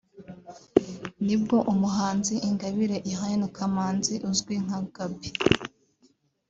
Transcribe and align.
nibwo 1.25 1.57
umuhanzi 1.71 2.33
Ingabire 2.47 2.97
Irene 3.11 3.47
Kamanzi 3.55 4.13
uzwi 4.29 4.55
nka 4.65 4.79
Gaby 4.93 5.29